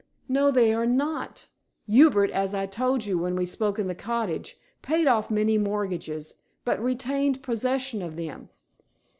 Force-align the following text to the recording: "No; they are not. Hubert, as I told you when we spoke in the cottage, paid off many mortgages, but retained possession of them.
"No; 0.27 0.49
they 0.49 0.73
are 0.73 0.87
not. 0.87 1.45
Hubert, 1.85 2.31
as 2.31 2.55
I 2.55 2.65
told 2.65 3.05
you 3.05 3.19
when 3.19 3.35
we 3.35 3.45
spoke 3.45 3.77
in 3.77 3.85
the 3.85 3.93
cottage, 3.93 4.57
paid 4.81 5.05
off 5.05 5.29
many 5.29 5.59
mortgages, 5.59 6.33
but 6.65 6.81
retained 6.81 7.43
possession 7.43 8.01
of 8.01 8.15
them. 8.15 8.49